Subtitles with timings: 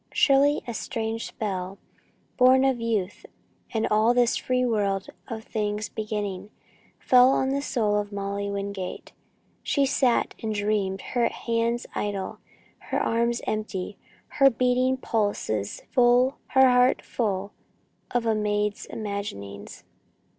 [0.13, 1.77] Surely a strange spell,
[2.35, 3.23] born of youth
[3.71, 6.49] and all this free world of things beginning,
[6.97, 9.11] fell on the soul of Molly Wingate.
[9.61, 12.39] She sat and dreamed, her hands idle,
[12.89, 17.53] her arms empty, her beating pulses full, her heart full
[18.09, 19.83] of a maid's imaginings.